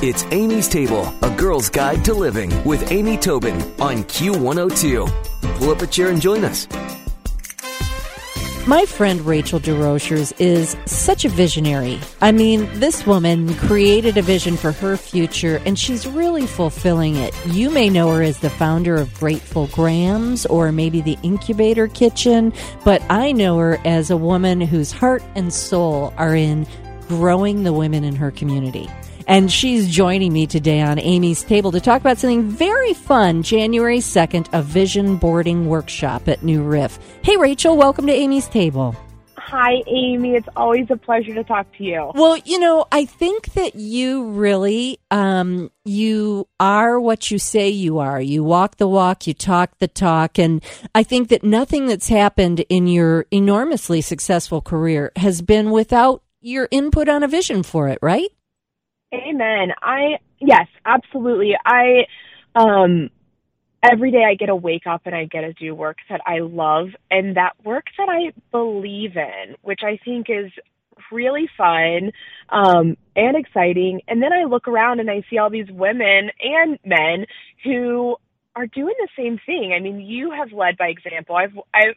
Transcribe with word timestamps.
It's 0.00 0.24
Amy's 0.30 0.68
Table, 0.68 1.12
a 1.22 1.30
girl's 1.36 1.68
guide 1.68 2.04
to 2.04 2.14
living 2.14 2.52
with 2.62 2.92
Amy 2.92 3.16
Tobin 3.16 3.60
on 3.80 4.04
Q102. 4.04 5.56
Pull 5.56 5.70
up 5.72 5.82
a 5.82 5.88
chair 5.88 6.10
and 6.10 6.22
join 6.22 6.44
us. 6.44 6.68
My 8.64 8.84
friend 8.86 9.20
Rachel 9.22 9.58
DesRochers 9.58 10.40
is 10.40 10.76
such 10.86 11.24
a 11.24 11.28
visionary. 11.28 11.98
I 12.20 12.30
mean, 12.30 12.68
this 12.78 13.08
woman 13.08 13.52
created 13.56 14.16
a 14.16 14.22
vision 14.22 14.56
for 14.56 14.70
her 14.70 14.96
future 14.96 15.60
and 15.66 15.76
she's 15.76 16.06
really 16.06 16.46
fulfilling 16.46 17.16
it. 17.16 17.34
You 17.46 17.68
may 17.68 17.88
know 17.88 18.14
her 18.14 18.22
as 18.22 18.38
the 18.38 18.50
founder 18.50 18.94
of 18.94 19.12
Grateful 19.14 19.66
Grams 19.66 20.46
or 20.46 20.70
maybe 20.70 21.00
the 21.00 21.18
Incubator 21.24 21.88
Kitchen, 21.88 22.52
but 22.84 23.02
I 23.10 23.32
know 23.32 23.58
her 23.58 23.80
as 23.84 24.12
a 24.12 24.16
woman 24.16 24.60
whose 24.60 24.92
heart 24.92 25.24
and 25.34 25.52
soul 25.52 26.14
are 26.16 26.36
in 26.36 26.68
growing 27.08 27.64
the 27.64 27.72
women 27.72 28.04
in 28.04 28.14
her 28.14 28.30
community. 28.30 28.88
And 29.28 29.52
she's 29.52 29.90
joining 29.90 30.32
me 30.32 30.46
today 30.46 30.80
on 30.80 30.98
Amy's 30.98 31.42
Table 31.42 31.70
to 31.72 31.80
talk 31.82 32.00
about 32.00 32.16
something 32.16 32.44
very 32.44 32.94
fun 32.94 33.42
January 33.42 33.98
2nd, 33.98 34.48
a 34.54 34.62
vision 34.62 35.16
boarding 35.16 35.66
workshop 35.66 36.28
at 36.28 36.42
New 36.42 36.62
Riff. 36.62 36.98
Hey, 37.20 37.36
Rachel, 37.36 37.76
welcome 37.76 38.06
to 38.06 38.12
Amy's 38.12 38.48
Table. 38.48 38.96
Hi, 39.36 39.82
Amy. 39.86 40.34
It's 40.34 40.48
always 40.56 40.86
a 40.88 40.96
pleasure 40.96 41.34
to 41.34 41.44
talk 41.44 41.70
to 41.76 41.84
you. 41.84 42.10
Well, 42.14 42.38
you 42.38 42.58
know, 42.58 42.86
I 42.90 43.04
think 43.04 43.52
that 43.52 43.74
you 43.74 44.30
really, 44.30 44.98
um, 45.10 45.70
you 45.84 46.48
are 46.58 46.98
what 46.98 47.30
you 47.30 47.38
say 47.38 47.68
you 47.68 47.98
are. 47.98 48.22
You 48.22 48.42
walk 48.42 48.78
the 48.78 48.88
walk, 48.88 49.26
you 49.26 49.34
talk 49.34 49.76
the 49.78 49.88
talk. 49.88 50.38
And 50.38 50.64
I 50.94 51.02
think 51.02 51.28
that 51.28 51.44
nothing 51.44 51.86
that's 51.86 52.08
happened 52.08 52.60
in 52.70 52.86
your 52.86 53.26
enormously 53.30 54.00
successful 54.00 54.62
career 54.62 55.12
has 55.16 55.42
been 55.42 55.70
without 55.70 56.22
your 56.40 56.66
input 56.70 57.10
on 57.10 57.22
a 57.22 57.28
vision 57.28 57.62
for 57.62 57.88
it, 57.88 57.98
right? 58.00 58.28
Amen. 59.12 59.72
I 59.82 60.18
yes, 60.38 60.66
absolutely. 60.84 61.56
I 61.64 62.06
um 62.54 63.10
every 63.82 64.10
day 64.10 64.24
I 64.24 64.34
get 64.34 64.46
to 64.46 64.56
wake 64.56 64.86
up 64.86 65.02
and 65.06 65.14
I 65.14 65.24
get 65.24 65.42
to 65.42 65.52
do 65.52 65.74
work 65.74 65.98
that 66.10 66.20
I 66.26 66.40
love 66.40 66.88
and 67.10 67.36
that 67.36 67.52
work 67.64 67.86
that 67.96 68.08
I 68.08 68.32
believe 68.50 69.16
in, 69.16 69.56
which 69.62 69.80
I 69.82 69.98
think 70.04 70.26
is 70.28 70.50
really 71.10 71.48
fun 71.56 72.12
um 72.50 72.96
and 73.16 73.36
exciting. 73.36 74.02
And 74.08 74.22
then 74.22 74.32
I 74.32 74.44
look 74.44 74.68
around 74.68 75.00
and 75.00 75.10
I 75.10 75.22
see 75.30 75.38
all 75.38 75.50
these 75.50 75.70
women 75.70 76.30
and 76.40 76.78
men 76.84 77.26
who 77.64 78.16
are 78.54 78.66
doing 78.66 78.94
the 78.98 79.08
same 79.16 79.38
thing. 79.46 79.72
I 79.74 79.80
mean, 79.80 80.00
you 80.00 80.32
have 80.32 80.52
led 80.52 80.76
by 80.76 80.88
example. 80.88 81.34
I've 81.36 81.56
I've 81.72 81.94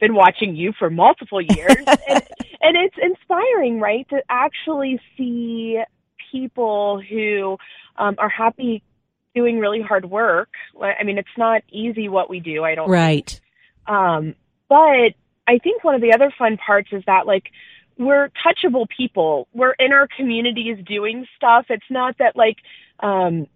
been 0.00 0.14
watching 0.14 0.54
you 0.54 0.72
for 0.78 0.90
multiple 0.90 1.40
years 1.40 1.76
and 1.76 2.22
and 2.60 2.76
it's 2.76 2.96
inspiring, 3.00 3.80
right? 3.80 4.06
To 4.10 4.22
actually 4.28 5.00
see 5.16 5.80
people 6.32 7.00
who 7.00 7.58
um, 7.96 8.16
are 8.18 8.28
happy 8.28 8.82
doing 9.34 9.58
really 9.58 9.80
hard 9.80 10.10
work. 10.10 10.50
I 10.80 11.04
mean, 11.04 11.18
it's 11.18 11.28
not 11.38 11.62
easy 11.70 12.08
what 12.08 12.28
we 12.28 12.40
do. 12.40 12.64
I 12.64 12.74
don't. 12.74 12.90
Right. 12.90 13.40
Um, 13.86 14.34
but 14.68 15.12
I 15.46 15.58
think 15.62 15.84
one 15.84 15.94
of 15.94 16.00
the 16.00 16.12
other 16.12 16.32
fun 16.36 16.56
parts 16.56 16.88
is 16.92 17.02
that 17.06 17.26
like 17.26 17.44
we're 17.98 18.30
touchable 18.44 18.86
people. 18.88 19.48
We're 19.52 19.74
in 19.78 19.92
our 19.92 20.08
communities 20.16 20.78
doing 20.86 21.26
stuff. 21.36 21.66
It's 21.68 21.84
not 21.90 22.18
that 22.18 22.36
like 22.36 22.56
um, 23.00 23.46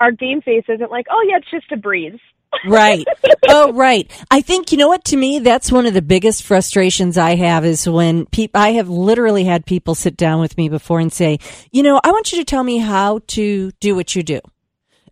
our 0.00 0.12
game 0.12 0.42
face 0.42 0.64
isn't 0.68 0.90
like, 0.90 1.06
oh 1.10 1.24
yeah, 1.28 1.38
it's 1.38 1.50
just 1.50 1.70
a 1.72 1.76
breeze 1.76 2.18
right. 2.66 3.06
Oh, 3.48 3.72
right. 3.72 4.10
I 4.30 4.40
think, 4.40 4.72
you 4.72 4.78
know 4.78 4.88
what, 4.88 5.04
to 5.06 5.16
me, 5.16 5.38
that's 5.38 5.72
one 5.72 5.86
of 5.86 5.94
the 5.94 6.02
biggest 6.02 6.42
frustrations 6.42 7.18
I 7.18 7.34
have 7.36 7.64
is 7.64 7.88
when 7.88 8.26
people, 8.26 8.60
I 8.60 8.72
have 8.72 8.88
literally 8.88 9.44
had 9.44 9.66
people 9.66 9.94
sit 9.94 10.16
down 10.16 10.40
with 10.40 10.56
me 10.56 10.68
before 10.68 11.00
and 11.00 11.12
say, 11.12 11.38
you 11.70 11.82
know, 11.82 12.00
I 12.02 12.10
want 12.12 12.32
you 12.32 12.38
to 12.38 12.44
tell 12.44 12.62
me 12.62 12.78
how 12.78 13.20
to 13.28 13.70
do 13.80 13.94
what 13.94 14.14
you 14.14 14.22
do. 14.22 14.40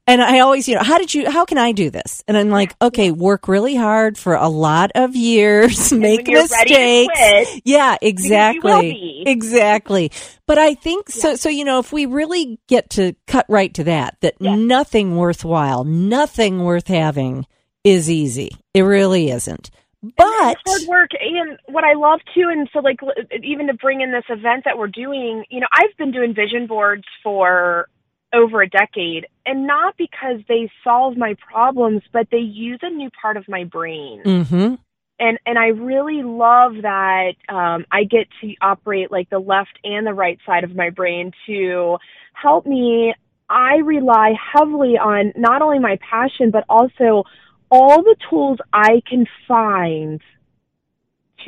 And 0.09 0.23
I 0.23 0.39
always, 0.39 0.67
you 0.67 0.75
know, 0.75 0.83
how 0.83 0.97
did 0.97 1.13
you, 1.13 1.31
how 1.31 1.45
can 1.45 1.59
I 1.59 1.73
do 1.73 1.91
this? 1.91 2.25
And 2.27 2.35
I'm 2.35 2.49
like, 2.49 2.75
okay, 2.81 3.11
work 3.11 3.47
really 3.47 3.77
hard 3.77 4.17
for 4.17 4.35
a 4.35 4.49
lot 4.49 4.91
of 4.95 5.15
years, 5.15 5.93
make 5.93 6.27
mistakes. 6.27 7.61
yeah, 7.67 7.99
exactly. 8.01 9.23
Exactly. 9.27 10.11
But 10.47 10.57
I 10.57 10.73
think 10.73 11.11
yeah. 11.11 11.21
so, 11.21 11.37
so, 11.37 11.51
you 11.51 11.63
know, 11.63 11.79
if 11.79 11.93
we 11.93 12.07
really 12.07 12.59
get 12.69 12.89
to 12.91 13.15
cut 13.27 13.45
right 13.51 13.73
to 13.75 13.85
that, 13.85 14.17
that 14.23 14.37
yeah. 14.41 14.55
nothing 14.55 15.15
worthwhile, 15.15 15.85
nothing 15.85 16.65
worth 16.65 16.89
having 16.89 17.45
is 17.85 18.09
easy. 18.09 18.53
It 18.73 18.83
really 18.83 19.31
isn't. 19.31 19.71
But 20.17 20.57
hard 20.67 20.89
work 20.89 21.11
and 21.21 21.59
what 21.67 21.85
I 21.85 21.95
love 21.95 22.21
too, 22.33 22.49
and 22.51 22.71
so 22.73 22.79
like 22.79 23.01
even 23.43 23.67
to 23.67 23.75
bring 23.75 24.01
in 24.01 24.13
this 24.13 24.25
event 24.31 24.65
that 24.65 24.79
we're 24.79 24.87
doing, 24.87 25.45
you 25.51 25.61
know, 25.61 25.67
I've 25.73 25.95
been 25.99 26.13
doing 26.13 26.35
vision 26.35 26.67
boards 26.69 27.05
for 27.23 27.89
over 28.33 28.61
a 28.61 28.69
decade 28.69 29.27
and 29.47 29.67
not 29.67 29.97
because 29.97 30.41
they 30.49 30.71
solve 30.85 31.17
my 31.17 31.35
problems 31.51 32.03
but 32.13 32.29
they 32.31 32.39
use 32.39 32.79
a 32.83 32.91
new 32.91 33.11
part 33.11 33.37
of 33.37 33.49
my 33.49 33.65
brain 33.65 34.23
mm-hmm. 34.23 34.75
and 35.19 35.39
and 35.47 35.59
i 35.59 35.69
really 35.69 36.23
love 36.23 36.75
that 36.83 37.33
um, 37.49 37.87
i 37.91 38.05
get 38.05 38.29
to 38.41 38.55
operate 38.61 39.11
like 39.11 39.31
the 39.31 39.39
left 39.39 39.79
and 39.83 40.07
the 40.07 40.13
right 40.13 40.39
side 40.45 40.65
of 40.65 40.75
my 40.77 40.91
brain 40.91 41.33
to 41.47 41.97
help 42.35 42.67
me 42.67 43.15
i 43.49 43.77
rely 43.77 44.35
heavily 44.55 44.99
on 44.99 45.33
not 45.37 45.63
only 45.63 45.79
my 45.79 45.99
passion 46.09 46.51
but 46.51 46.65
also 46.69 47.25
all 47.71 48.03
the 48.03 48.17
tools 48.29 48.59
i 48.75 49.03
can 49.09 49.27
find 49.47 50.21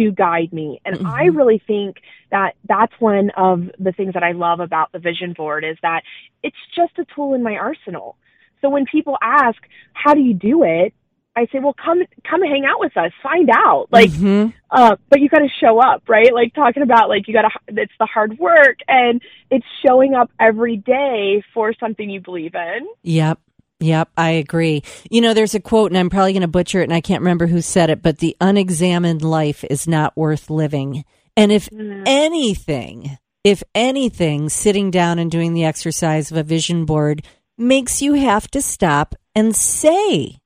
to 0.00 0.12
guide 0.12 0.52
me. 0.52 0.80
And 0.84 0.96
mm-hmm. 0.96 1.06
I 1.06 1.24
really 1.24 1.62
think 1.66 1.98
that 2.30 2.54
that's 2.68 2.92
one 2.98 3.30
of 3.36 3.70
the 3.78 3.92
things 3.92 4.14
that 4.14 4.22
I 4.22 4.32
love 4.32 4.60
about 4.60 4.92
the 4.92 4.98
vision 4.98 5.34
board 5.34 5.64
is 5.64 5.76
that 5.82 6.02
it's 6.42 6.56
just 6.74 6.98
a 6.98 7.04
tool 7.14 7.34
in 7.34 7.42
my 7.42 7.56
arsenal. 7.56 8.16
So 8.60 8.70
when 8.70 8.86
people 8.86 9.16
ask, 9.22 9.58
how 9.92 10.14
do 10.14 10.20
you 10.20 10.34
do 10.34 10.64
it? 10.64 10.94
I 11.36 11.46
say, 11.52 11.60
well, 11.60 11.74
come, 11.74 12.02
come 12.28 12.42
hang 12.42 12.64
out 12.64 12.80
with 12.80 12.96
us, 12.96 13.12
find 13.22 13.48
out. 13.50 13.86
Like, 13.90 14.10
mm-hmm. 14.10 14.50
uh, 14.70 14.96
but 15.08 15.20
you 15.20 15.28
got 15.28 15.38
to 15.38 15.48
show 15.60 15.78
up, 15.78 16.02
right? 16.08 16.34
Like 16.34 16.54
talking 16.54 16.82
about 16.82 17.08
like 17.08 17.28
you 17.28 17.34
got 17.34 17.42
to, 17.42 17.50
it's 17.68 17.92
the 17.98 18.06
hard 18.06 18.38
work 18.38 18.78
and 18.88 19.22
it's 19.50 19.66
showing 19.86 20.14
up 20.14 20.30
every 20.40 20.76
day 20.76 21.42
for 21.54 21.72
something 21.78 22.10
you 22.10 22.20
believe 22.20 22.54
in. 22.54 22.88
Yep. 23.02 23.38
Yep, 23.80 24.10
I 24.16 24.30
agree. 24.32 24.82
You 25.10 25.22
know, 25.22 25.32
there's 25.32 25.54
a 25.54 25.60
quote, 25.60 25.90
and 25.90 25.98
I'm 25.98 26.10
probably 26.10 26.32
going 26.32 26.42
to 26.42 26.48
butcher 26.48 26.80
it, 26.80 26.84
and 26.84 26.92
I 26.92 27.00
can't 27.00 27.22
remember 27.22 27.46
who 27.46 27.62
said 27.62 27.90
it, 27.90 28.02
but 28.02 28.18
the 28.18 28.36
unexamined 28.40 29.22
life 29.22 29.64
is 29.70 29.88
not 29.88 30.16
worth 30.16 30.50
living. 30.50 31.04
And 31.36 31.50
if 31.50 31.70
mm. 31.70 32.02
anything, 32.06 33.16
if 33.42 33.62
anything, 33.74 34.50
sitting 34.50 34.90
down 34.90 35.18
and 35.18 35.30
doing 35.30 35.54
the 35.54 35.64
exercise 35.64 36.30
of 36.30 36.36
a 36.36 36.42
vision 36.42 36.84
board 36.84 37.24
makes 37.56 38.02
you 38.02 38.14
have 38.14 38.50
to 38.50 38.60
stop 38.60 39.14
and 39.34 39.56
say 39.56 40.38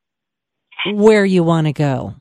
where 0.93 1.25
you 1.25 1.43
want 1.43 1.67
to 1.67 1.73
go. 1.73 2.15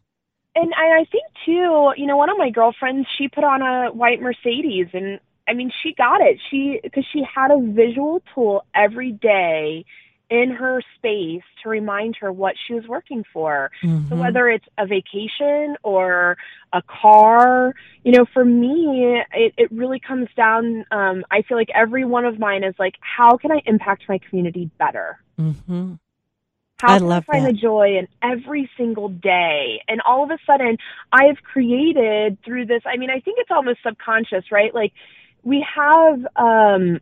And 0.55 0.71
I 0.75 1.05
think 1.11 1.23
too, 1.45 1.91
you 1.97 2.05
know, 2.05 2.17
one 2.17 2.29
of 2.29 2.37
my 2.37 2.49
girlfriends, 2.49 3.07
she 3.17 3.27
put 3.27 3.43
on 3.43 3.61
a 3.61 3.91
white 3.91 4.21
Mercedes 4.21 4.87
and 4.93 5.19
I 5.47 5.53
mean, 5.53 5.71
she 5.81 5.93
got 5.93 6.21
it. 6.21 6.39
She, 6.49 6.79
cause 6.93 7.03
she 7.11 7.23
had 7.23 7.51
a 7.51 7.59
visual 7.59 8.21
tool 8.33 8.65
every 8.73 9.11
day 9.11 9.83
in 10.29 10.49
her 10.51 10.81
space 10.97 11.43
to 11.61 11.69
remind 11.69 12.15
her 12.15 12.31
what 12.31 12.55
she 12.65 12.73
was 12.73 12.87
working 12.87 13.23
for. 13.31 13.69
Mm-hmm. 13.83 14.09
So 14.09 14.15
whether 14.15 14.49
it's 14.49 14.65
a 14.77 14.87
vacation 14.87 15.75
or 15.83 16.37
a 16.71 16.81
car, 16.81 17.73
you 18.03 18.11
know, 18.11 18.25
for 18.33 18.43
me, 18.43 19.21
it, 19.33 19.53
it 19.57 19.71
really 19.71 19.99
comes 19.99 20.27
down, 20.35 20.85
um, 20.91 21.23
I 21.29 21.43
feel 21.43 21.57
like 21.57 21.69
every 21.75 22.05
one 22.05 22.25
of 22.25 22.39
mine 22.39 22.63
is 22.63 22.73
like, 22.79 22.95
how 22.99 23.37
can 23.37 23.51
I 23.51 23.61
impact 23.65 24.03
my 24.09 24.19
community 24.29 24.71
better? 24.79 25.19
Mm-hmm. 25.39 25.93
How 26.79 26.95
I 26.95 26.99
can 26.99 27.11
I 27.11 27.21
find 27.21 27.45
that. 27.45 27.53
the 27.53 27.57
joy 27.59 27.97
in 27.99 28.07
every 28.21 28.69
single 28.75 29.09
day? 29.09 29.81
And 29.87 30.01
all 30.01 30.23
of 30.23 30.31
a 30.31 30.37
sudden, 30.45 30.77
I've 31.11 31.37
created 31.43 32.39
through 32.43 32.65
this, 32.65 32.81
I 32.85 32.97
mean, 32.97 33.09
I 33.09 33.19
think 33.19 33.37
it's 33.39 33.51
almost 33.51 33.79
subconscious, 33.85 34.51
right? 34.51 34.73
Like, 34.73 34.93
we 35.43 35.65
have, 35.75 36.25
um, 36.35 36.99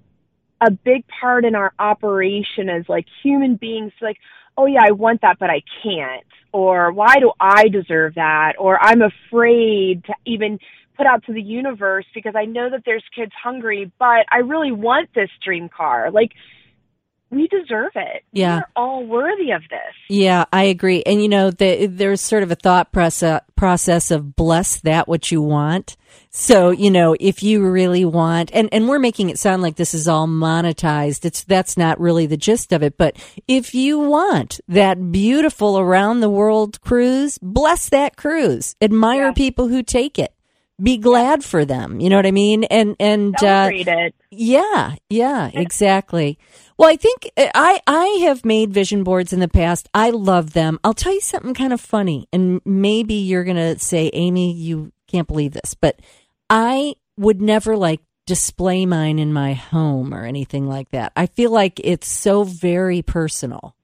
a 0.62 0.72
big 0.72 1.04
part 1.08 1.44
in 1.44 1.56
our 1.56 1.74
operation 1.80 2.70
as 2.70 2.88
like 2.88 3.06
human 3.24 3.56
beings 3.56 3.92
like 4.02 4.18
oh 4.58 4.66
yeah 4.66 4.82
i 4.84 4.92
want 4.92 5.22
that 5.22 5.38
but 5.40 5.50
i 5.50 5.62
can't 5.84 6.26
or 6.54 6.92
why 6.92 7.16
do 7.20 7.32
i 7.40 7.68
deserve 7.68 8.16
that 8.16 8.54
or 8.60 8.82
i'm 8.82 9.02
afraid 9.02 10.04
to 10.06 10.14
even 10.26 10.60
put 10.96 11.06
out 11.06 11.24
to 11.26 11.34
the 11.34 11.42
universe 11.42 12.06
because 12.14 12.34
i 12.36 12.46
know 12.46 12.70
that 12.70 12.84
there's 12.86 13.04
kids 13.16 13.32
hungry 13.42 13.92
but 13.98 14.26
i 14.32 14.38
really 14.38 14.72
want 14.72 15.10
this 15.16 15.30
dream 15.44 15.68
car. 15.68 16.12
Like 16.12 16.32
we 17.32 17.48
deserve 17.48 17.92
it. 17.96 18.24
Yeah. 18.34 18.58
We're 18.58 18.84
all 18.84 19.06
worthy 19.06 19.52
of 19.52 19.62
this. 19.70 19.96
Yeah, 20.10 20.46
I 20.52 20.66
agree. 20.66 21.02
And 21.04 21.22
you 21.22 21.30
know, 21.30 21.50
the, 21.50 21.88
there's 21.88 22.22
sort 22.22 22.44
of 22.44 22.52
a 22.52 22.56
thought 22.56 22.92
process, 22.92 23.42
process 23.56 24.12
of 24.12 24.36
bless 24.36 24.82
that 24.82 25.08
what 25.08 25.32
you 25.32 25.42
want. 25.42 25.96
So, 26.30 26.72
you 26.72 26.92
know, 26.92 27.16
if 27.20 27.42
you 27.42 27.66
really 27.66 28.04
want, 28.06 28.52
and, 28.54 28.70
and 28.74 28.88
we're 28.88 29.00
making 29.00 29.30
it 29.30 29.40
sound 29.40 29.62
like 29.62 29.78
this 29.78 29.94
is 29.94 30.08
all 30.08 30.28
monetized. 30.28 31.26
It's, 31.26 31.44
that's 31.44 31.78
not 31.78 32.00
really 32.00 32.26
the 32.26 32.38
gist 32.38 32.74
of 32.74 32.84
it. 32.84 32.98
But 32.98 33.16
if 33.48 33.74
you 33.74 34.00
want 34.00 34.60
that 34.68 35.12
beautiful 35.12 35.80
around 35.80 36.20
the 36.20 36.30
world 36.30 36.82
cruise, 36.82 37.38
bless 37.42 37.90
that 37.90 38.18
cruise. 38.18 38.76
Admire 38.82 39.28
yeah. 39.28 39.34
people 39.34 39.70
who 39.70 39.84
take 39.84 40.20
it 40.20 40.34
be 40.82 40.98
glad 40.98 41.44
for 41.44 41.66
them. 41.66 42.00
You 42.00 42.10
know 42.10 42.16
what 42.16 42.26
I 42.26 42.32
mean? 42.32 42.64
And 42.66 42.96
and 43.00 43.36
uh, 43.44 43.70
it. 43.72 44.16
yeah, 44.32 44.96
yeah, 45.10 45.50
exactly. 45.54 46.40
Well, 46.78 46.90
I 46.90 46.96
think 46.96 47.30
uh, 47.38 47.48
I 47.54 47.82
I 47.86 48.06
have 48.24 48.46
made 48.46 48.74
vision 48.74 49.04
boards 49.04 49.34
in 49.34 49.40
the 49.40 49.48
past. 49.48 49.90
I 49.94 50.10
love 50.10 50.54
them. 50.54 50.80
I'll 50.84 50.94
tell 50.94 51.14
you 51.14 51.22
something 51.22 51.54
kind 51.54 51.74
of 51.74 51.82
funny, 51.82 52.28
and 52.34 52.62
maybe 52.66 53.16
you're 53.16 53.44
gonna 53.44 53.78
say, 53.80 54.10
Amy, 54.14 54.54
you 54.54 54.92
can't 55.08 55.28
believe 55.28 55.54
this, 55.54 55.74
but 55.74 56.00
I 56.50 56.96
would 57.18 57.42
never 57.42 57.78
like 57.78 58.02
display 58.26 58.86
mine 58.86 59.20
in 59.20 59.34
my 59.34 59.54
home 59.54 60.14
or 60.14 60.26
anything 60.26 60.68
like 60.68 60.90
that. 60.92 61.12
I 61.16 61.26
feel 61.26 61.52
like 61.52 61.80
it's 61.84 62.10
so 62.10 62.44
very 62.44 63.02
personal. 63.02 63.76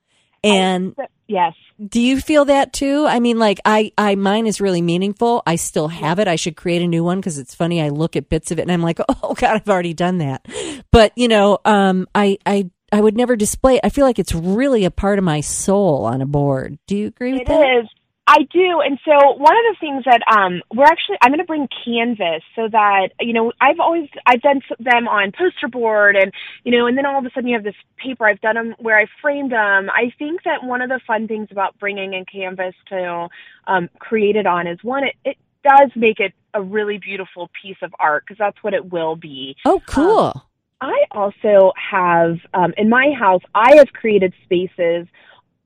And 0.48 0.96
Yes. 1.28 1.54
do 1.86 2.00
you 2.00 2.20
feel 2.22 2.46
that 2.46 2.72
too? 2.74 3.06
I 3.06 3.20
mean, 3.20 3.38
like 3.38 3.60
I, 3.66 3.92
I, 3.98 4.16
mine 4.16 4.48
is 4.48 4.62
really 4.62 4.82
meaningful. 4.82 5.44
I 5.46 5.58
still 5.58 5.88
have 5.90 6.20
it. 6.20 6.28
I 6.28 6.36
should 6.38 6.56
create 6.56 6.82
a 6.82 6.88
new 6.88 7.04
one 7.04 7.20
because 7.20 7.38
it's 7.38 7.54
funny. 7.54 7.82
I 7.82 7.90
look 7.90 8.16
at 8.16 8.30
bits 8.30 8.52
of 8.52 8.60
it 8.60 8.64
and 8.64 8.72
I'm 8.72 8.82
like, 8.82 9.00
oh 9.10 9.34
God, 9.34 9.56
I've 9.56 9.70
already 9.70 9.94
done 9.94 10.20
that. 10.20 10.48
But 10.92 11.12
you 11.16 11.28
know, 11.28 11.60
um, 11.66 12.08
I, 12.16 12.38
I, 12.46 12.70
I 12.92 13.02
would 13.02 13.18
never 13.18 13.36
display 13.36 13.76
it. 13.76 13.82
I 13.84 13.90
feel 13.90 14.06
like 14.06 14.20
it's 14.20 14.34
really 14.34 14.86
a 14.86 14.92
part 14.92 15.20
of 15.20 15.26
my 15.26 15.42
soul 15.42 16.06
on 16.06 16.22
a 16.22 16.26
board. 16.26 16.78
Do 16.88 16.96
you 16.96 17.08
agree 17.08 17.34
with 17.34 17.42
It 17.42 17.48
that? 17.48 17.80
is. 17.84 17.90
I 18.28 18.44
do. 18.52 18.82
And 18.82 19.00
so 19.06 19.34
one 19.38 19.56
of 19.56 19.64
the 19.72 19.76
things 19.80 20.04
that 20.04 20.22
um 20.30 20.62
we're 20.76 20.86
actually 20.86 21.18
I'm 21.22 21.32
going 21.32 21.40
to 21.40 21.46
bring 21.46 21.68
canvas 21.86 22.44
so 22.56 22.68
that 22.70 23.10
you 23.22 23.32
know 23.32 23.54
I've 23.62 23.80
always 23.80 24.10
I've 24.26 24.42
done 24.42 24.62
them 24.80 25.08
on 25.08 25.32
poster 25.32 25.70
board 25.70 26.18
and 26.18 26.34
you 26.66 26.78
know 26.78 26.88
and 26.88 26.98
then 26.98 27.06
all 27.06 27.18
of 27.18 27.26
a 27.26 27.30
sudden 27.34 27.50
you 27.50 27.56
have 27.56 27.64
this 27.64 27.76
paper 27.96 28.28
I've 28.28 28.42
done 28.42 28.56
them 28.56 28.76
where 28.80 29.00
I 29.00 29.06
framed 29.22 29.54
them. 29.54 29.90
I 29.90 30.12
think 30.20 30.44
that 30.44 30.64
one 30.64 30.82
of 30.82 30.90
the 30.90 31.00
fun 31.08 31.28
things 31.28 31.48
about 31.52 31.80
bringing 31.80 32.14
in 32.14 32.26
canvas 32.26 32.76
to 32.90 33.30
um 33.66 33.90
create 34.00 34.36
it 34.36 34.46
on 34.46 34.68
is 34.68 34.78
one 34.84 35.06
it 35.06 35.16
it 35.24 35.38
does 35.64 35.92
make 35.96 36.20
it 36.20 36.34
a 36.54 36.62
really 36.62 36.98
beautiful 36.98 37.50
piece 37.62 37.78
of 37.82 37.94
art 38.00 38.24
because 38.26 38.38
that's 38.38 38.62
what 38.62 38.74
it 38.74 38.92
will 38.92 39.16
be. 39.16 39.56
Oh, 39.66 39.82
cool. 39.86 40.34
I 40.80 41.06
also 41.12 41.72
have 41.76 42.38
um, 42.54 42.74
in 42.78 42.90
my 42.90 43.12
house. 43.18 43.42
I 43.56 43.76
have 43.78 43.88
created 43.94 44.34
spaces 44.44 45.08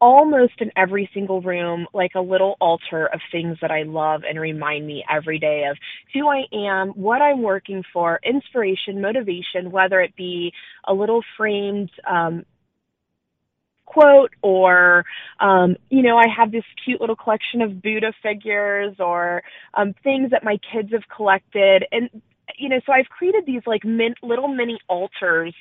almost 0.01 0.55
in 0.59 0.71
every 0.77 1.09
single 1.13 1.41
room, 1.41 1.87
like 1.93 2.13
a 2.15 2.21
little 2.21 2.57
altar 2.61 3.07
of 3.07 3.21
things 3.31 3.57
that 3.61 3.71
I 3.71 3.83
love 3.83 4.23
and 4.27 4.39
remind 4.41 4.87
me 4.87 5.05
every 5.09 5.39
day 5.39 5.65
of 5.71 5.77
who 6.13 6.27
I 6.29 6.43
am, 6.53 6.89
what 6.89 7.21
I'm 7.21 7.43
working 7.43 7.83
for, 7.93 8.19
inspiration, 8.25 9.01
motivation, 9.01 9.71
whether 9.71 10.01
it 10.01 10.15
be 10.17 10.53
a 10.87 10.93
little 10.93 11.21
framed 11.37 11.91
um, 12.09 12.45
quote 13.85 14.31
or 14.41 15.03
um 15.41 15.75
you 15.89 16.01
know 16.01 16.17
i 16.17 16.25
have 16.35 16.51
this 16.51 16.63
cute 16.85 17.01
little 17.01 17.15
collection 17.15 17.61
of 17.61 17.81
buddha 17.81 18.13
figures 18.23 18.95
or 18.99 19.43
um 19.75 19.93
things 20.03 20.31
that 20.31 20.43
my 20.43 20.57
kids 20.71 20.91
have 20.93 21.03
collected. 21.15 21.85
And 21.91 22.09
you 22.57 22.69
know 22.69 22.79
so 22.85 22.93
i've 22.93 23.09
created 23.09 23.45
these 23.45 23.63
like 23.65 23.83
min- 23.83 24.15
little 24.23 24.47
mini 24.47 24.79
altars 24.89 25.53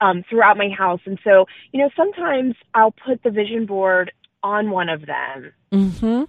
um 0.00 0.24
throughout 0.28 0.56
my 0.56 0.68
house 0.68 1.00
and 1.06 1.18
so 1.24 1.46
you 1.72 1.80
know 1.80 1.90
sometimes 1.96 2.54
i'll 2.74 2.94
put 3.06 3.22
the 3.22 3.30
vision 3.30 3.66
board 3.66 4.12
on 4.42 4.70
one 4.70 4.88
of 4.88 5.06
them 5.06 5.52
mm-hmm. 5.72 6.24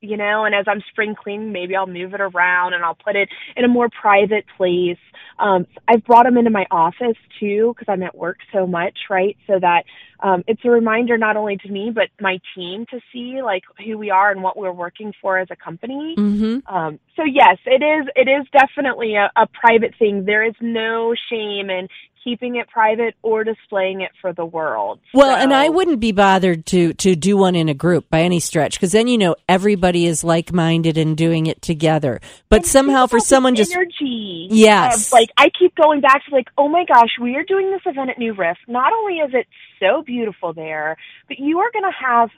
you 0.00 0.16
know, 0.16 0.44
and 0.44 0.54
as 0.54 0.64
I'm 0.68 0.82
spring 0.90 1.14
cleaning, 1.20 1.52
maybe 1.52 1.74
I'll 1.74 1.86
move 1.86 2.14
it 2.14 2.20
around 2.20 2.74
and 2.74 2.84
I'll 2.84 2.94
put 2.94 3.16
it 3.16 3.28
in 3.56 3.64
a 3.64 3.68
more 3.68 3.88
private 3.88 4.44
place. 4.56 4.98
Um, 5.38 5.66
I've 5.86 6.04
brought 6.04 6.24
them 6.24 6.36
into 6.36 6.50
my 6.50 6.66
office 6.70 7.16
too 7.38 7.74
because 7.74 7.90
I'm 7.92 8.02
at 8.02 8.16
work 8.16 8.38
so 8.52 8.66
much, 8.66 8.98
right? 9.10 9.36
So 9.46 9.58
that 9.60 9.84
um, 10.20 10.42
it's 10.46 10.60
a 10.64 10.70
reminder 10.70 11.16
not 11.16 11.36
only 11.36 11.56
to 11.58 11.68
me 11.68 11.90
but 11.94 12.08
my 12.20 12.40
team 12.54 12.86
to 12.90 13.00
see 13.12 13.40
like 13.42 13.62
who 13.84 13.96
we 13.96 14.10
are 14.10 14.30
and 14.30 14.42
what 14.42 14.56
we're 14.56 14.72
working 14.72 15.12
for 15.20 15.38
as 15.38 15.48
a 15.50 15.56
company. 15.56 16.14
Mm-hmm. 16.18 16.74
Um, 16.74 16.98
so 17.16 17.22
yes, 17.24 17.58
it 17.66 17.82
is. 17.82 18.08
It 18.16 18.28
is 18.28 18.46
definitely 18.52 19.14
a, 19.14 19.30
a 19.36 19.46
private 19.46 19.94
thing. 19.98 20.24
There 20.24 20.44
is 20.44 20.54
no 20.60 21.14
shame 21.30 21.70
in 21.70 21.88
keeping 22.22 22.56
it 22.56 22.68
private 22.68 23.14
or 23.22 23.44
displaying 23.44 24.00
it 24.00 24.10
for 24.20 24.32
the 24.32 24.44
world. 24.44 25.00
Well, 25.14 25.36
and 25.36 25.52
I 25.52 25.68
wouldn't 25.68 26.00
be 26.00 26.12
bothered 26.12 26.66
to 26.66 26.92
to 26.94 27.16
do 27.16 27.36
one 27.36 27.54
in 27.54 27.68
a 27.68 27.74
group 27.74 28.08
by 28.10 28.20
any 28.22 28.40
stretch 28.40 28.74
because 28.74 28.92
then 28.92 29.08
you 29.08 29.18
know 29.18 29.36
everybody 29.48 30.06
is 30.06 30.24
like 30.24 30.52
minded 30.52 30.98
and 30.98 31.16
doing 31.16 31.46
it 31.46 31.62
together. 31.62 32.20
But 32.48 32.60
And 32.60 32.66
somehow 32.66 33.06
for 33.06 33.20
someone 33.20 33.54
just 33.54 33.72
energy 33.72 34.48
Yes. 34.50 35.08
of, 35.08 35.12
like 35.12 35.30
I 35.36 35.50
keep 35.58 35.74
going 35.74 36.00
back 36.00 36.24
to 36.28 36.34
like 36.34 36.48
oh 36.56 36.68
my 36.68 36.84
gosh 36.84 37.10
we 37.20 37.36
are 37.36 37.44
doing 37.44 37.70
this 37.70 37.82
event 37.86 38.10
at 38.10 38.18
New 38.18 38.34
Riff 38.34 38.58
not 38.66 38.92
only 38.92 39.14
is 39.14 39.30
it 39.34 39.46
so 39.80 40.02
beautiful 40.02 40.52
there 40.52 40.96
but 41.28 41.38
you 41.38 41.58
are 41.58 41.70
going 41.72 41.84
to 41.84 42.06
have 42.06 42.30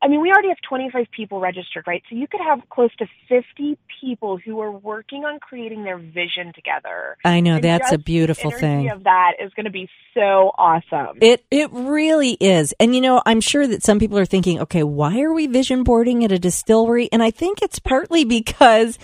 I 0.00 0.08
mean 0.08 0.20
we 0.20 0.30
already 0.30 0.48
have 0.48 0.58
25 0.68 1.06
people 1.10 1.40
registered 1.40 1.84
right 1.86 2.02
so 2.08 2.16
you 2.16 2.26
could 2.26 2.40
have 2.40 2.60
close 2.70 2.94
to 2.96 3.06
50 3.28 3.78
people 4.00 4.38
who 4.38 4.60
are 4.60 4.72
working 4.72 5.24
on 5.24 5.40
creating 5.40 5.84
their 5.84 5.98
vision 5.98 6.52
together 6.54 7.16
I 7.24 7.40
know 7.40 7.56
And 7.56 7.64
that's 7.64 7.92
a 7.92 7.98
beautiful 7.98 8.50
thing. 8.50 8.90
of 8.90 9.04
that 9.04 9.32
is 9.42 9.52
going 9.54 9.66
to 9.66 9.72
be 9.72 9.88
so 10.14 10.52
awesome 10.56 11.18
It 11.20 11.44
it 11.50 11.70
really 11.72 12.32
is. 12.32 12.74
And 12.78 12.94
you 12.94 13.00
know, 13.00 13.22
I'm 13.24 13.40
sure 13.40 13.66
that 13.66 13.82
some 13.82 13.98
people 13.98 14.18
are 14.18 14.26
thinking, 14.26 14.60
okay, 14.60 14.82
why 14.82 15.20
are 15.20 15.32
we 15.32 15.46
vision 15.46 15.82
boarding 15.84 16.24
at 16.24 16.32
a 16.32 16.38
distillery? 16.38 17.08
And 17.12 17.22
I 17.22 17.30
think 17.30 17.62
it's 17.62 17.78
partly 17.78 18.24
because 18.24 18.98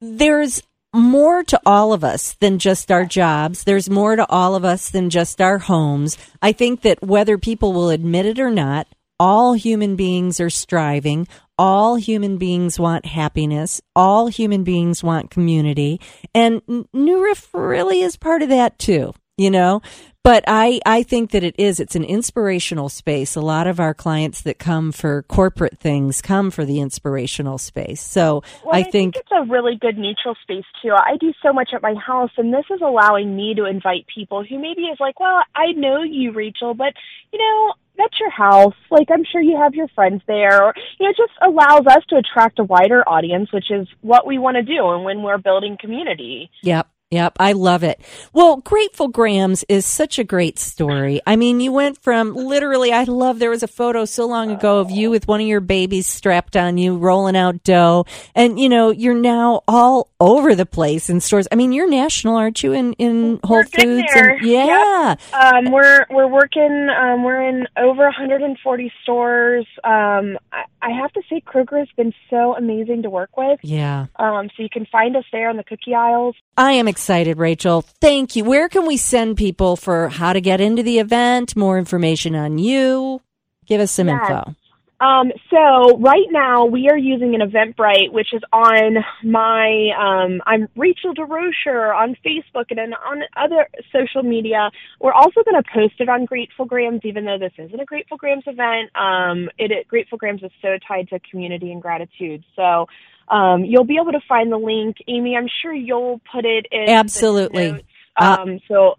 there's 0.00 0.62
more 0.94 1.44
to 1.44 1.60
all 1.66 1.92
of 1.92 2.02
us 2.02 2.34
than 2.34 2.58
just 2.58 2.90
our 2.90 3.04
jobs. 3.04 3.64
There's 3.64 3.90
more 3.90 4.16
to 4.16 4.28
all 4.28 4.54
of 4.54 4.64
us 4.64 4.90
than 4.90 5.10
just 5.10 5.40
our 5.40 5.58
homes. 5.58 6.16
I 6.40 6.52
think 6.52 6.82
that 6.82 7.02
whether 7.02 7.36
people 7.36 7.72
will 7.72 7.90
admit 7.90 8.26
it 8.26 8.38
or 8.38 8.50
not, 8.50 8.86
all 9.20 9.54
human 9.54 9.96
beings 9.96 10.40
are 10.40 10.50
striving. 10.50 11.26
All 11.58 11.96
human 11.96 12.38
beings 12.38 12.78
want 12.78 13.04
happiness. 13.04 13.80
All 13.96 14.28
human 14.28 14.62
beings 14.62 15.02
want 15.02 15.30
community. 15.30 16.00
And 16.34 16.62
New 16.92 17.22
Riff 17.22 17.48
really 17.52 18.02
is 18.02 18.16
part 18.16 18.42
of 18.42 18.48
that 18.50 18.78
too, 18.78 19.12
you 19.36 19.50
know? 19.50 19.82
But 20.28 20.44
I, 20.46 20.78
I 20.84 21.04
think 21.04 21.30
that 21.30 21.42
it 21.42 21.54
is. 21.56 21.80
It's 21.80 21.96
an 21.96 22.04
inspirational 22.04 22.90
space. 22.90 23.34
A 23.34 23.40
lot 23.40 23.66
of 23.66 23.80
our 23.80 23.94
clients 23.94 24.42
that 24.42 24.58
come 24.58 24.92
for 24.92 25.22
corporate 25.22 25.78
things 25.78 26.20
come 26.20 26.50
for 26.50 26.66
the 26.66 26.80
inspirational 26.80 27.56
space. 27.56 28.02
So 28.02 28.42
Well, 28.62 28.74
I 28.74 28.82
think, 28.82 29.16
it's 29.16 29.32
a 29.32 29.50
really 29.50 29.76
good 29.80 29.96
neutral 29.96 30.36
space 30.42 30.66
too. 30.82 30.90
I 30.92 31.16
do 31.18 31.32
so 31.42 31.54
much 31.54 31.70
at 31.72 31.80
my 31.80 31.94
house, 31.94 32.30
and 32.36 32.52
this 32.52 32.66
is 32.70 32.82
allowing 32.82 33.34
me 33.34 33.54
to 33.54 33.64
invite 33.64 34.04
people 34.14 34.44
who 34.44 34.58
maybe 34.58 34.82
is 34.82 34.98
like, 35.00 35.18
well, 35.18 35.40
I 35.54 35.72
know 35.72 36.02
you, 36.02 36.32
Rachel, 36.32 36.74
but 36.74 36.92
you 37.32 37.38
know, 37.38 37.72
that's 37.96 38.20
your 38.20 38.28
house. 38.28 38.74
Like, 38.90 39.08
I'm 39.10 39.24
sure 39.24 39.40
you 39.40 39.56
have 39.56 39.74
your 39.74 39.88
friends 39.88 40.20
there. 40.26 40.62
Or, 40.62 40.74
you 41.00 41.06
know, 41.06 41.10
it 41.10 41.16
just 41.16 41.32
allows 41.40 41.86
us 41.86 42.04
to 42.10 42.16
attract 42.16 42.58
a 42.58 42.64
wider 42.64 43.02
audience, 43.08 43.50
which 43.50 43.70
is 43.70 43.88
what 44.02 44.26
we 44.26 44.36
want 44.36 44.56
to 44.56 44.62
do, 44.62 44.90
and 44.90 45.04
when 45.06 45.22
we're 45.22 45.38
building 45.38 45.78
community. 45.80 46.50
Yep. 46.62 46.86
Yep, 47.10 47.38
I 47.40 47.52
love 47.52 47.84
it. 47.84 48.02
Well, 48.34 48.58
Grateful 48.58 49.08
Grams 49.08 49.64
is 49.66 49.86
such 49.86 50.18
a 50.18 50.24
great 50.24 50.58
story. 50.58 51.22
I 51.26 51.36
mean, 51.36 51.58
you 51.58 51.72
went 51.72 51.96
from 52.02 52.34
literally, 52.34 52.92
I 52.92 53.04
love, 53.04 53.38
there 53.38 53.48
was 53.48 53.62
a 53.62 53.68
photo 53.68 54.04
so 54.04 54.26
long 54.26 54.50
ago 54.50 54.80
of 54.80 54.90
you 54.90 55.08
with 55.08 55.26
one 55.26 55.40
of 55.40 55.46
your 55.46 55.60
babies 55.60 56.06
strapped 56.06 56.54
on 56.54 56.76
you, 56.76 56.98
rolling 56.98 57.34
out 57.34 57.64
dough. 57.64 58.04
And, 58.34 58.60
you 58.60 58.68
know, 58.68 58.90
you're 58.90 59.14
now 59.14 59.62
all 59.66 60.10
over 60.20 60.54
the 60.54 60.66
place 60.66 61.08
in 61.08 61.20
stores. 61.20 61.48
I 61.50 61.54
mean, 61.54 61.72
you're 61.72 61.88
national, 61.88 62.36
aren't 62.36 62.62
you, 62.62 62.74
in, 62.74 62.92
in 62.94 63.40
Whole 63.42 63.58
We're 63.58 63.64
Foods? 63.64 64.12
And, 64.14 64.42
yeah. 64.42 65.14
Um, 65.32 65.72
we're 65.72 66.04
we're 66.10 66.26
working. 66.26 66.88
Um, 66.90 67.22
we're 67.22 67.42
in 67.42 67.66
over 67.78 68.02
140 68.02 68.92
stores. 69.02 69.66
Um, 69.82 70.36
I, 70.52 70.64
I 70.82 70.90
have 70.90 71.12
to 71.12 71.22
say, 71.30 71.40
Kroger 71.40 71.78
has 71.78 71.88
been 71.96 72.12
so 72.28 72.54
amazing 72.54 73.02
to 73.02 73.10
work 73.10 73.36
with. 73.36 73.60
Yeah. 73.62 74.06
Um, 74.16 74.50
so 74.56 74.62
you 74.62 74.68
can 74.70 74.86
find 74.86 75.16
us 75.16 75.24
there 75.32 75.48
in 75.48 75.56
the 75.56 75.64
cookie 75.64 75.94
aisles. 75.94 76.36
I 76.56 76.72
am 76.72 76.88
excited, 76.98 77.38
Rachel. 77.38 77.82
Thank 78.00 78.34
you. 78.34 78.42
Where 78.42 78.68
can 78.68 78.84
we 78.84 78.96
send 78.96 79.36
people 79.36 79.76
for 79.76 80.08
how 80.08 80.32
to 80.32 80.40
get 80.40 80.60
into 80.60 80.82
the 80.82 80.98
event, 80.98 81.56
more 81.56 81.78
information 81.78 82.34
on 82.34 82.58
you? 82.58 83.22
Give 83.66 83.80
us 83.80 83.92
some 83.92 84.08
Yes. 84.08 84.20
info. 84.28 84.54
Um, 85.00 85.30
so 85.48 85.96
right 85.98 86.26
now 86.30 86.64
we 86.64 86.88
are 86.88 86.98
using 86.98 87.36
an 87.36 87.40
Eventbrite, 87.40 88.10
which 88.10 88.34
is 88.34 88.42
on 88.52 88.96
my, 89.22 89.90
um, 89.96 90.42
I'm 90.44 90.68
Rachel 90.74 91.14
DesRochers 91.14 91.94
on 91.94 92.16
Facebook 92.26 92.66
and 92.70 92.94
on 92.94 93.22
other 93.36 93.68
social 93.92 94.24
media. 94.24 94.70
We're 95.00 95.12
also 95.12 95.42
going 95.44 95.62
to 95.62 95.70
post 95.72 95.94
it 96.00 96.08
on 96.08 96.24
Grateful 96.24 96.64
Grams, 96.64 97.02
even 97.04 97.24
though 97.24 97.38
this 97.38 97.52
isn't 97.58 97.80
a 97.80 97.84
Grateful 97.84 98.16
Grams 98.16 98.42
event. 98.46 98.90
Um, 98.96 99.48
it, 99.56 99.70
it 99.70 99.86
Grateful 99.86 100.18
Grams 100.18 100.42
is 100.42 100.50
so 100.60 100.76
tied 100.86 101.08
to 101.10 101.20
community 101.30 101.70
and 101.70 101.80
gratitude. 101.80 102.42
So, 102.56 102.86
um, 103.28 103.64
you'll 103.64 103.84
be 103.84 103.98
able 104.02 104.12
to 104.12 104.20
find 104.28 104.50
the 104.50 104.56
link. 104.56 104.96
Amy, 105.06 105.36
I'm 105.36 105.48
sure 105.62 105.72
you'll 105.72 106.20
put 106.32 106.44
it 106.44 106.66
in. 106.72 106.86
the 106.86 106.92
Absolutely. 106.92 107.72
notes. 107.72 107.84
Uh, 108.16 108.36
Um, 108.40 108.60
so 108.66 108.94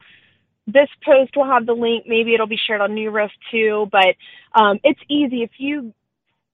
this 0.74 0.90
post 1.04 1.36
will 1.36 1.46
have 1.46 1.66
the 1.66 1.74
link. 1.74 2.06
Maybe 2.08 2.34
it'll 2.34 2.48
be 2.48 2.60
shared 2.68 2.82
on 2.82 2.94
New 2.94 3.12
Riff 3.12 3.32
too, 3.52 3.88
but 3.92 4.16
um, 4.54 4.80
it's 4.84 5.00
easy 5.08 5.44
if 5.44 5.52
you 5.58 5.94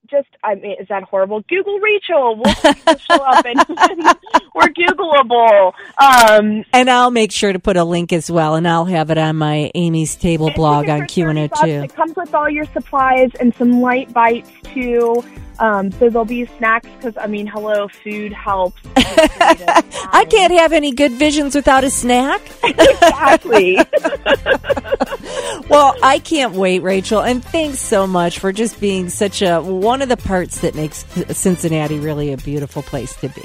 just. 0.10 0.28
I 0.44 0.56
mean, 0.56 0.76
is 0.80 0.88
that 0.90 1.04
horrible? 1.04 1.42
Google 1.42 1.80
Rachel. 1.80 2.36
We'll 2.38 2.98
show 2.98 3.24
up, 3.24 3.46
and 3.46 3.60
we're 4.56 4.70
Googleable. 4.70 5.74
Um, 5.98 6.64
And 6.74 6.90
I'll 6.90 7.12
make 7.12 7.32
sure 7.32 7.52
to 7.54 7.60
put 7.60 7.78
a 7.78 7.84
link 7.84 8.14
as 8.14 8.32
well, 8.32 8.56
and 8.56 8.68
I'll 8.68 8.86
have 8.86 9.12
it 9.12 9.18
on 9.18 9.36
my 9.36 9.70
Amy's 9.76 10.16
Table 10.16 10.50
blog 10.56 10.90
on 10.90 11.02
for 11.02 11.08
30 11.08 11.48
bucks. 11.50 11.62
Q102. 11.62 11.84
It 11.84 11.96
comes 11.96 12.16
with 12.16 12.34
all 12.34 12.50
your 12.50 12.66
supplies 12.66 13.32
and 13.40 13.54
some 13.56 13.82
light 13.82 14.14
bites 14.14 14.50
too. 14.64 15.24
Um, 15.60 15.92
so 15.94 16.10
there'll 16.10 16.26
be 16.26 16.46
snacks 16.58 16.88
because 16.98 17.16
I 17.18 17.28
mean, 17.28 17.48
hello, 17.48 17.88
food 17.88 18.34
helps. 18.34 18.82
I 18.98 20.26
can't 20.30 20.54
have 20.54 20.74
any 20.74 20.92
good 20.92 21.14
visions 21.14 21.56
without 21.56 21.84
a 21.84 21.90
snack. 21.90 22.42
exactly. 22.64 23.76
well, 25.70 25.96
I 26.04 26.20
can't 26.24 26.54
wait, 26.56 26.80
Rachel, 26.84 27.22
and 27.22 27.44
thanks 27.44 27.80
so 27.80 28.06
much 28.06 28.40
for 28.40 28.52
just 28.52 28.80
being 28.82 29.10
such 29.10 29.42
a 29.42 29.62
one 29.62 30.02
of 30.02 30.10
the 30.10 30.18
parts 30.18 30.60
that 30.60 30.76
makes 30.76 31.06
Cincinnati 31.38 32.00
really 32.00 32.34
a 32.34 32.38
beautiful 32.38 32.82
place 32.82 33.16
to 33.18 33.30
be. 33.30 33.44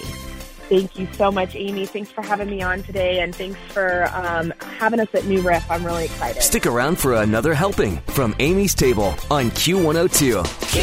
Thank 0.71 0.97
you 1.01 1.09
so 1.15 1.33
much, 1.33 1.57
Amy. 1.57 1.85
Thanks 1.85 2.13
for 2.13 2.23
having 2.23 2.49
me 2.49 2.63
on 2.63 2.85
today, 2.85 3.19
and 3.19 3.35
thanks 3.35 3.59
for 3.73 4.09
um, 4.15 4.55
having 4.61 5.01
us 5.01 5.09
at 5.15 5.25
New 5.25 5.41
Riff. 5.41 5.69
I'm 5.69 5.85
really 5.85 6.05
excited. 6.05 6.41
Stick 6.45 6.65
around 6.65 6.97
for 6.97 7.15
another 7.15 7.55
helping 7.55 7.97
from 8.15 8.37
Amy's 8.39 8.73
Table 8.73 9.17
on 9.33 9.51
Q102. 9.51 10.45
Q! 10.71 10.81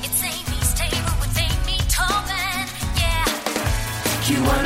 It's 0.00 0.24
Amy's 0.24 0.72
Table 0.72 1.12
with 1.20 1.38
Amy 1.38 1.76
Tobin. 1.90 2.64
Yeah. 2.96 3.24
Q102. 4.24 4.61